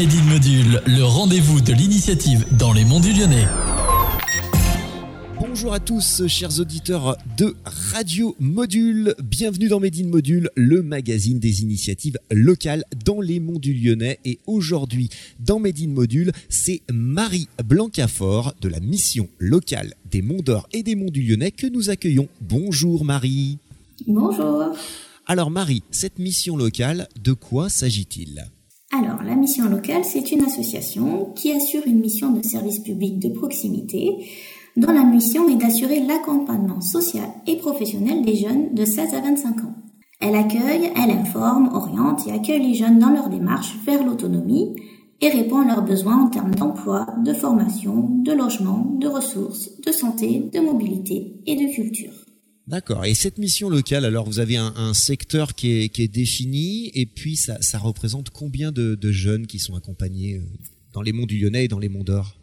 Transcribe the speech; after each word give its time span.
Module, 0.00 0.80
le 0.86 1.02
rendez-vous 1.02 1.60
de 1.60 1.74
l'initiative 1.74 2.46
dans 2.58 2.72
les 2.72 2.86
monts 2.86 3.00
du 3.00 3.12
Lyonnais. 3.12 3.44
Bonjour 5.38 5.74
à 5.74 5.78
tous, 5.78 6.26
chers 6.26 6.58
auditeurs 6.58 7.18
de 7.36 7.54
Radio 7.64 8.34
Module. 8.40 9.14
Bienvenue 9.22 9.68
dans 9.68 9.78
Made 9.78 10.00
in 10.00 10.06
Module, 10.06 10.48
le 10.54 10.80
magazine 10.80 11.38
des 11.38 11.60
initiatives 11.60 12.16
locales 12.30 12.84
dans 13.04 13.20
les 13.20 13.40
monts 13.40 13.58
du 13.58 13.74
Lyonnais. 13.74 14.18
Et 14.24 14.38
aujourd'hui, 14.46 15.10
dans 15.38 15.58
Made 15.58 15.78
in 15.78 15.88
Module, 15.88 16.32
c'est 16.48 16.80
Marie 16.90 17.48
Blancafort 17.62 18.54
de 18.58 18.70
la 18.70 18.80
mission 18.80 19.28
locale 19.38 19.92
des 20.10 20.22
Monts 20.22 20.42
d'Or 20.42 20.66
et 20.72 20.82
des 20.82 20.94
Monts 20.94 21.10
du 21.10 21.20
Lyonnais 21.20 21.50
que 21.50 21.66
nous 21.66 21.90
accueillons. 21.90 22.28
Bonjour 22.40 23.04
Marie. 23.04 23.58
Bonjour. 24.06 24.74
Alors 25.26 25.50
Marie, 25.50 25.82
cette 25.90 26.18
mission 26.18 26.56
locale, 26.56 27.06
de 27.22 27.34
quoi 27.34 27.68
s'agit-il? 27.68 28.50
Alors, 28.92 29.22
la 29.22 29.36
mission 29.36 29.68
locale, 29.68 30.04
c'est 30.04 30.32
une 30.32 30.42
association 30.42 31.32
qui 31.36 31.52
assure 31.52 31.86
une 31.86 32.00
mission 32.00 32.32
de 32.32 32.42
service 32.42 32.80
public 32.80 33.20
de 33.20 33.28
proximité 33.28 34.16
dont 34.76 34.92
la 34.92 35.04
mission 35.04 35.48
est 35.48 35.56
d'assurer 35.56 36.00
l'accompagnement 36.00 36.80
social 36.80 37.28
et 37.46 37.56
professionnel 37.56 38.22
des 38.22 38.34
jeunes 38.34 38.74
de 38.74 38.84
16 38.84 39.14
à 39.14 39.20
25 39.20 39.60
ans. 39.60 39.74
Elle 40.20 40.34
accueille, 40.34 40.90
elle 40.96 41.10
informe, 41.12 41.70
oriente 41.72 42.26
et 42.26 42.32
accueille 42.32 42.66
les 42.66 42.74
jeunes 42.74 42.98
dans 42.98 43.10
leur 43.10 43.28
démarche 43.28 43.76
vers 43.86 44.04
l'autonomie 44.04 44.74
et 45.20 45.28
répond 45.28 45.60
à 45.60 45.66
leurs 45.66 45.84
besoins 45.84 46.24
en 46.24 46.28
termes 46.28 46.54
d'emploi, 46.54 47.06
de 47.24 47.32
formation, 47.32 48.08
de 48.22 48.32
logement, 48.32 48.96
de 48.98 49.06
ressources, 49.06 49.80
de 49.80 49.92
santé, 49.92 50.50
de 50.52 50.60
mobilité 50.60 51.40
et 51.46 51.56
de 51.56 51.72
culture. 51.72 52.12
D'accord. 52.70 53.04
Et 53.04 53.14
cette 53.14 53.38
mission 53.38 53.68
locale, 53.68 54.04
alors 54.04 54.24
vous 54.24 54.38
avez 54.38 54.56
un, 54.56 54.94
secteur 54.94 55.56
qui 55.56 55.90
est, 55.92 56.08
défini, 56.08 56.92
et 56.94 57.04
puis 57.04 57.34
ça, 57.34 57.78
représente 57.78 58.30
combien 58.30 58.70
de, 58.70 58.96
jeunes 59.10 59.48
qui 59.48 59.58
sont 59.58 59.74
accompagnés 59.74 60.36
euh, 60.36 60.42
dans 60.92 61.02
les 61.02 61.12
monts 61.12 61.26
du 61.26 61.38
Lyonnais 61.38 61.64
et 61.64 61.68
dans 61.68 61.80
les 61.80 61.88
monts 61.88 62.04
d'Or? 62.04 62.36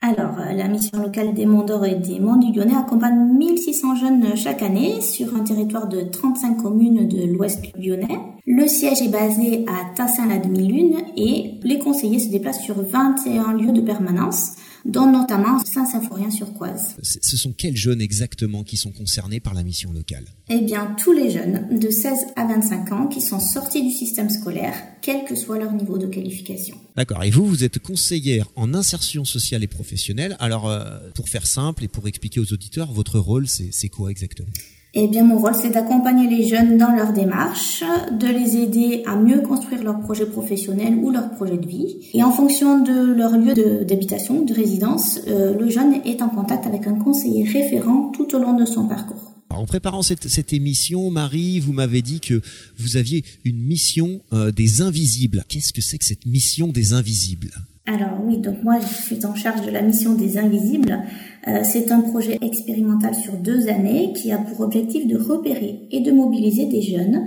Alors, 0.00 0.36
euh, 0.40 0.52
la 0.52 0.66
mission 0.66 1.00
locale 1.00 1.32
des 1.32 1.46
Monts 1.46 1.62
d'Or 1.62 1.86
et 1.86 1.94
des 1.94 2.18
Monts 2.18 2.38
du 2.38 2.52
Lyonnais 2.52 2.74
accompagne 2.74 3.38
1600 3.38 3.94
jeunes 3.94 4.36
chaque 4.36 4.62
année 4.62 5.00
sur 5.00 5.32
un 5.36 5.44
territoire 5.44 5.86
de 5.86 6.00
35 6.00 6.56
communes 6.56 7.06
de 7.06 7.24
l'ouest 7.24 7.62
lyonnais. 7.78 8.18
Le 8.44 8.66
siège 8.66 9.00
est 9.00 9.12
basé 9.12 9.64
à 9.68 9.94
Tassin-la-Demi-Lune 9.94 10.96
et 11.16 11.60
les 11.62 11.78
conseillers 11.78 12.18
se 12.18 12.30
déplacent 12.30 12.64
sur 12.64 12.82
21 12.82 13.52
lieux 13.52 13.72
de 13.72 13.80
permanence 13.80 14.56
dont 14.84 15.10
notamment 15.10 15.64
Saint-Symphorien-sur-Coise. 15.64 16.96
Ce 17.02 17.36
sont 17.36 17.52
quels 17.52 17.76
jeunes 17.76 18.00
exactement 18.00 18.64
qui 18.64 18.76
sont 18.76 18.92
concernés 18.92 19.40
par 19.40 19.54
la 19.54 19.62
mission 19.62 19.92
locale? 19.92 20.24
Eh 20.48 20.60
bien, 20.60 20.94
tous 21.02 21.12
les 21.12 21.30
jeunes 21.30 21.78
de 21.78 21.90
16 21.90 22.26
à 22.36 22.46
25 22.46 22.92
ans 22.92 23.06
qui 23.06 23.20
sont 23.20 23.40
sortis 23.40 23.82
du 23.82 23.90
système 23.90 24.30
scolaire, 24.30 24.74
quel 25.00 25.24
que 25.24 25.34
soit 25.34 25.58
leur 25.58 25.72
niveau 25.72 25.98
de 25.98 26.06
qualification. 26.06 26.76
D'accord. 26.96 27.22
Et 27.24 27.30
vous, 27.30 27.46
vous 27.46 27.64
êtes 27.64 27.78
conseillère 27.78 28.48
en 28.56 28.74
insertion 28.74 29.24
sociale 29.24 29.62
et 29.62 29.68
professionnelle. 29.68 30.36
Alors, 30.40 30.68
euh, 30.68 30.98
pour 31.14 31.28
faire 31.28 31.46
simple 31.46 31.84
et 31.84 31.88
pour 31.88 32.08
expliquer 32.08 32.40
aux 32.40 32.52
auditeurs, 32.52 32.92
votre 32.92 33.18
rôle, 33.18 33.46
c'est 33.48 33.88
quoi 33.88 34.10
exactement? 34.10 34.48
Eh 34.94 35.08
bien, 35.08 35.24
mon 35.24 35.38
rôle, 35.38 35.54
c'est 35.54 35.70
d'accompagner 35.70 36.28
les 36.28 36.46
jeunes 36.46 36.76
dans 36.76 36.94
leur 36.94 37.14
démarche, 37.14 37.82
de 38.10 38.26
les 38.26 38.56
aider 38.58 39.02
à 39.06 39.16
mieux 39.16 39.40
construire 39.40 39.82
leur 39.82 39.98
projet 40.00 40.26
professionnel 40.26 40.96
ou 40.96 41.10
leur 41.10 41.30
projet 41.30 41.56
de 41.56 41.66
vie. 41.66 42.10
Et 42.12 42.22
en 42.22 42.30
fonction 42.30 42.82
de 42.82 43.14
leur 43.14 43.38
lieu 43.38 43.84
d'habitation, 43.84 44.42
de, 44.42 44.52
résidence, 44.52 45.18
euh, 45.28 45.58
le 45.58 45.70
jeune 45.70 45.94
est 46.04 46.20
en 46.20 46.28
contact 46.28 46.66
avec 46.66 46.86
un 46.86 46.94
conseiller 46.94 47.44
référent 47.44 48.10
tout 48.14 48.34
au 48.34 48.38
long 48.38 48.52
de 48.52 48.66
son 48.66 48.86
parcours. 48.86 49.32
en 49.48 49.64
préparant 49.64 50.02
cette, 50.02 50.28
cette, 50.28 50.52
émission, 50.52 51.10
Marie, 51.10 51.58
vous 51.58 51.72
m'avez 51.72 52.02
dit 52.02 52.20
que 52.20 52.42
vous 52.76 52.98
aviez 52.98 53.24
une 53.44 53.62
mission 53.62 54.20
euh, 54.34 54.52
des 54.52 54.82
invisibles. 54.82 55.44
Qu'est-ce 55.48 55.72
que 55.72 55.80
c'est 55.80 55.96
que 55.96 56.04
cette 56.04 56.26
mission 56.26 56.68
des 56.68 56.92
invisibles? 56.92 57.50
Alors 57.84 58.20
oui, 58.24 58.38
donc 58.38 58.62
moi 58.62 58.78
je 58.78 58.86
suis 58.86 59.26
en 59.26 59.34
charge 59.34 59.62
de 59.66 59.70
la 59.70 59.82
mission 59.82 60.14
des 60.14 60.38
invisibles. 60.38 61.00
Euh, 61.48 61.62
c'est 61.64 61.90
un 61.90 62.00
projet 62.00 62.38
expérimental 62.40 63.14
sur 63.14 63.32
deux 63.32 63.68
années 63.68 64.12
qui 64.12 64.30
a 64.30 64.38
pour 64.38 64.60
objectif 64.60 65.08
de 65.08 65.16
repérer 65.16 65.88
et 65.90 66.00
de 66.00 66.12
mobiliser 66.12 66.66
des 66.66 66.80
jeunes, 66.80 67.26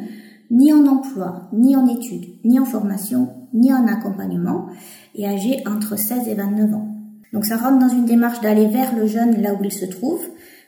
ni 0.50 0.72
en 0.72 0.86
emploi, 0.86 1.50
ni 1.52 1.76
en 1.76 1.88
études, 1.88 2.26
ni 2.46 2.58
en 2.58 2.66
formation, 2.66 3.30
ni 3.54 3.74
en 3.74 3.86
accompagnement, 3.86 4.68
et 5.14 5.28
âgés 5.28 5.62
entre 5.68 5.98
16 5.98 6.30
et 6.30 6.36
29 6.36 6.74
ans. 6.74 6.88
Donc 7.34 7.46
ça 7.46 7.58
rentre 7.58 7.80
dans 7.80 7.94
une 7.94 8.06
démarche 8.06 8.40
d'aller 8.40 8.68
vers 8.68 8.96
le 8.96 9.08
jeune 9.08 9.42
là 9.42 9.54
où 9.54 9.64
il 9.64 9.74
se 9.74 9.86
trouve, 9.86 10.22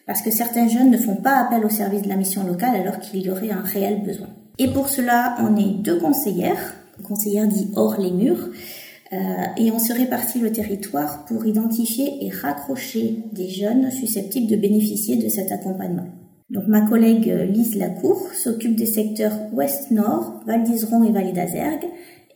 parce 0.05 0.21
que 0.21 0.31
certains 0.31 0.67
jeunes 0.67 0.91
ne 0.91 0.97
font 0.97 1.15
pas 1.15 1.37
appel 1.37 1.63
au 1.63 1.69
service 1.69 2.01
de 2.01 2.09
la 2.09 2.17
mission 2.17 2.45
locale 2.45 2.75
alors 2.75 2.99
qu'il 2.99 3.21
y 3.21 3.29
aurait 3.29 3.51
un 3.51 3.61
réel 3.61 4.03
besoin. 4.03 4.27
Et 4.59 4.67
pour 4.67 4.89
cela, 4.89 5.37
on 5.39 5.55
est 5.55 5.81
deux 5.81 5.97
conseillères, 5.97 6.75
conseillères 7.03 7.47
dit 7.47 7.71
hors 7.75 7.97
les 7.99 8.11
murs, 8.11 8.49
et 9.11 9.71
on 9.71 9.79
se 9.79 9.93
répartit 9.93 10.39
le 10.39 10.51
territoire 10.51 11.25
pour 11.25 11.45
identifier 11.45 12.25
et 12.25 12.29
raccrocher 12.29 13.19
des 13.31 13.49
jeunes 13.49 13.89
susceptibles 13.91 14.47
de 14.47 14.55
bénéficier 14.55 15.15
de 15.15 15.29
cet 15.29 15.51
accompagnement. 15.51 16.07
Donc 16.49 16.67
ma 16.67 16.81
collègue 16.81 17.33
Lise 17.49 17.75
Lacour 17.75 18.21
s'occupe 18.33 18.75
des 18.75 18.85
secteurs 18.85 19.37
ouest-nord, 19.53 20.41
Val 20.45 20.63
d'Iseron 20.63 21.03
et 21.03 21.11
Vallée 21.11 21.33
d'Azergue, 21.33 21.87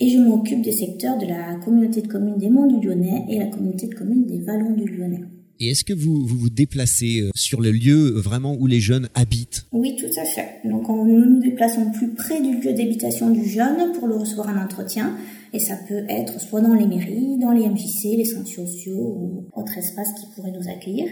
et 0.02 0.10
je 0.10 0.18
m'occupe 0.18 0.64
des 0.64 0.72
secteurs 0.72 1.18
de 1.20 1.28
la 1.28 1.56
communauté 1.64 2.02
de 2.02 2.08
communes 2.08 2.38
des 2.38 2.50
Monts 2.50 2.66
du 2.66 2.86
Lyonnais 2.86 3.24
et 3.30 3.38
la 3.38 3.46
communauté 3.46 3.88
de 3.88 3.94
communes 3.94 4.26
des 4.26 4.40
Vallons 4.40 4.72
du 4.72 4.86
Lyonnais. 4.86 5.22
Et 5.60 5.70
est-ce 5.70 5.84
que 5.84 5.94
vous, 5.94 6.26
vous, 6.26 6.50
déplacez 6.50 7.22
euh, 7.22 7.30
sur 7.36 7.62
le 7.62 7.70
lieu 7.70 8.10
vraiment 8.16 8.58
où 8.60 8.66
les 8.66 8.80
jeunes 8.80 9.10
habitent? 9.14 9.68
Oui, 9.72 9.96
tout 9.96 10.20
à 10.20 10.26
fait. 10.26 10.68
Donc 10.68 10.90
nous 10.90 11.06
nous 11.06 11.40
déplaçons 11.40 11.92
plus 11.92 12.10
près 12.16 12.42
du 12.42 12.60
lieu 12.60 12.74
d'habitation 12.74 13.30
du 13.30 13.48
jeune 13.48 13.92
pour 13.94 14.08
le 14.08 14.16
recevoir 14.16 14.50
un 14.50 14.66
entretien. 14.66 15.16
Et 15.54 15.60
ça 15.60 15.76
peut 15.88 16.06
être 16.08 16.40
soit 16.40 16.62
dans 16.62 16.74
les 16.74 16.88
mairies, 16.88 17.38
dans 17.40 17.52
les 17.52 17.68
MJC, 17.68 18.18
les 18.18 18.26
centres 18.26 18.50
sociaux 18.50 18.98
ou 18.98 19.46
autres 19.54 19.78
espaces 19.78 20.14
qui 20.14 20.26
pourraient 20.34 20.52
nous 20.52 20.70
accueillir. 20.70 21.08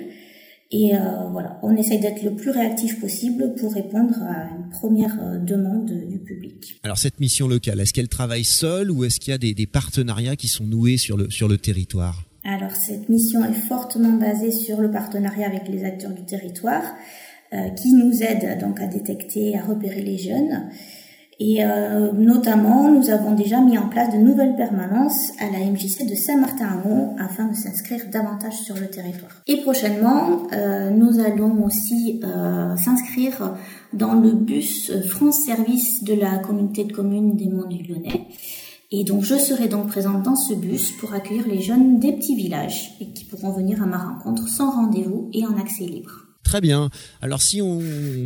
Et 0.72 0.96
euh, 0.96 1.00
voilà, 1.32 1.60
on 1.64 1.76
essaye 1.76 2.00
d'être 2.00 2.22
le 2.22 2.36
plus 2.36 2.52
réactif 2.52 3.00
possible 3.00 3.56
pour 3.56 3.74
répondre 3.74 4.14
à 4.22 4.50
une 4.56 4.70
première 4.70 5.18
euh, 5.20 5.40
demande 5.40 5.92
du 6.08 6.20
public. 6.20 6.80
Alors 6.84 7.00
cette 7.00 7.20
mission 7.20 7.48
locale, 7.48 7.80
est-ce 7.80 7.92
qu'elle 7.92 8.08
travaille 8.08 8.44
seule 8.44 8.92
ou 8.92 9.04
est-ce 9.04 9.20
qu'il 9.20 9.32
y 9.32 9.34
a 9.34 9.40
des, 9.40 9.56
des, 9.56 9.66
partenariats 9.66 10.36
qui 10.36 10.48
sont 10.48 10.66
noués 10.66 10.98
sur 10.98 11.18
le, 11.18 11.32
sur 11.32 11.48
le 11.48 11.58
territoire? 11.58 12.24
Alors 12.44 12.76
cette 12.76 13.10
mission 13.10 13.44
est 13.44 13.68
fortement 13.68 14.14
basée 14.14 14.52
sur 14.52 14.80
le 14.80 14.92
partenariat 14.92 15.48
avec 15.48 15.68
les 15.68 15.84
acteurs 15.84 16.14
du 16.14 16.24
territoire 16.24 16.84
euh, 17.52 17.70
qui 17.70 17.92
nous 17.94 18.22
aident 18.22 18.60
donc 18.62 18.80
à 18.80 18.86
détecter, 18.86 19.58
à 19.58 19.64
repérer 19.64 20.04
les 20.04 20.20
jeunes. 20.20 20.70
Et 21.40 21.64
euh, 21.64 22.12
notamment, 22.12 22.92
nous 22.92 23.10
avons 23.10 23.34
déjà 23.34 23.62
mis 23.62 23.78
en 23.78 23.88
place 23.88 24.12
de 24.14 24.18
nouvelles 24.18 24.56
permanences 24.56 25.32
à 25.40 25.50
la 25.50 25.60
MJC 25.60 26.06
de 26.10 26.16
Saint-Martin-en-Mont 26.16 27.16
afin 27.18 27.48
de 27.48 27.56
s'inscrire 27.56 28.02
davantage 28.12 28.58
sur 28.58 28.76
le 28.76 28.88
territoire. 28.88 29.32
Et 29.48 29.62
prochainement, 29.62 30.44
euh, 30.52 30.90
nous 30.90 31.20
allons 31.20 31.64
aussi 31.64 32.22
s'inscrire 32.84 33.56
dans 33.94 34.14
le 34.14 34.32
bus 34.34 34.92
France 35.08 35.40
Service 35.40 36.04
de 36.04 36.14
la 36.14 36.40
communauté 36.40 36.84
de 36.84 36.92
communes 36.94 37.36
des 37.38 37.48
Monts 37.48 37.68
du 37.68 37.84
Lyonnais 37.84 38.28
et 38.92 39.04
donc 39.04 39.24
je 39.24 39.36
serai 39.36 39.68
donc 39.68 39.88
présente 39.88 40.24
dans 40.24 40.36
ce 40.36 40.56
bus 40.56 40.94
pour 40.94 41.14
accueillir 41.14 41.48
les 41.48 41.62
jeunes 41.62 42.00
des 42.00 42.14
petits 42.14 42.36
villages 42.36 42.96
et 43.00 43.14
qui 43.14 43.24
pourront 43.26 43.52
venir 43.52 43.84
à 43.84 43.86
ma 43.86 44.00
rencontre 44.00 44.48
sans 44.48 44.72
rendez-vous 44.72 45.30
et 45.32 45.46
en 45.46 45.58
accès 45.60 45.84
libre. 45.84 46.29
Très 46.50 46.62
bien. 46.62 46.90
Alors 47.22 47.44
si 47.44 47.62
on 47.62 47.80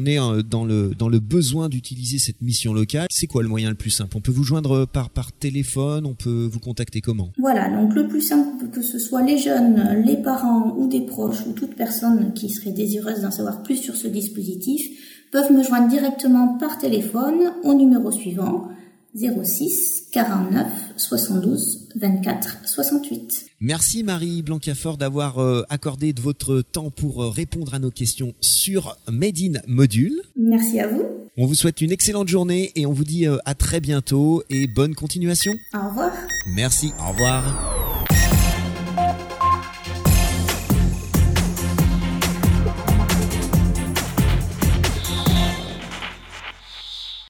est 0.06 0.18
euh, 0.18 0.44
dans 0.44 0.64
le 0.64 1.20
besoin 1.20 1.68
d'utiliser 1.68 2.20
cette 2.20 2.42
mission 2.42 2.74
locale, 2.74 3.08
c'est 3.12 3.28
quoi 3.28 3.44
le 3.44 3.50
moyen 3.50 3.68
le 3.68 3.76
plus 3.76 3.90
simple? 3.90 4.16
On 4.16 4.22
peut 4.22 4.32
vous 4.32 4.46
joindre 4.46 4.86
par 4.86 5.10
par 5.10 5.34
téléphone, 5.34 6.06
on 6.06 6.14
peut 6.14 6.48
vous 6.50 6.62
contacter 6.62 7.02
comment? 7.02 7.34
Voilà, 7.38 7.70
donc 7.70 7.94
le 7.94 8.08
plus 8.08 8.22
simple 8.22 8.70
que 8.70 8.82
ce 8.82 8.98
soit 8.98 9.24
les 9.24 9.38
jeunes, 9.38 10.04
les 10.06 10.16
parents 10.16 10.74
ou 10.78 10.88
des 10.88 11.02
proches 11.02 11.46
ou 11.46 11.52
toute 11.52 11.76
personne 11.76 12.32
qui 12.34 12.48
serait 12.50 12.72
désireuse 12.72 13.20
d'en 13.24 13.32
savoir 13.32 13.62
plus 13.62 13.76
sur 13.76 13.98
ce 13.98 14.08
dispositif 14.08 14.88
peuvent 15.34 15.52
me 15.52 15.62
joindre 15.62 15.90
directement 15.90 16.58
par 16.58 16.78
téléphone 16.78 17.52
au 17.66 17.74
numéro 17.74 18.10
suivant 18.10 18.70
06 19.16 20.03
49 20.14 20.68
72 20.96 21.90
24 21.96 22.58
68. 22.66 23.46
Merci 23.60 24.04
Marie 24.04 24.44
Blancafort 24.44 24.98
d'avoir 24.98 25.40
euh, 25.40 25.64
accordé 25.70 26.14
de 26.14 26.22
votre 26.22 26.62
temps 26.62 26.92
pour 26.92 27.24
euh, 27.24 27.30
répondre 27.30 27.74
à 27.74 27.80
nos 27.80 27.90
questions 27.90 28.34
sur 28.40 28.96
Made 29.12 29.40
in 29.40 29.60
Module. 29.68 30.22
Merci 30.38 30.80
à 30.80 30.88
vous. 30.88 31.04
On 31.36 31.48
vous 31.48 31.56
souhaite 31.56 31.82
une 31.82 31.92
excellente 31.92 32.28
journée 32.28 32.72
et 32.76 32.86
on 32.86 32.94
vous 32.94 33.06
dit 33.06 33.26
euh, 33.26 33.38
à 33.46 33.56
très 33.56 33.80
bientôt 33.80 34.44
et 34.52 34.68
bonne 34.68 34.94
continuation. 34.94 35.54
Au 35.74 35.90
revoir. 35.90 36.12
Merci, 36.56 36.92
au 37.00 37.12
revoir. 37.12 37.83